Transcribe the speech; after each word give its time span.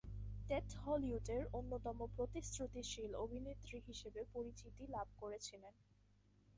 TET 0.49 0.67
হলিউডের 0.83 1.43
অন্যতম 1.53 1.97
প্রতিশ্রুতিশীল 2.15 3.11
অভিনেত্রী 3.15 3.77
হিসেবে 3.87 4.21
পরিচিতি 4.33 4.83
লাভ 4.87 5.07
করেছিলেন। 5.17 5.73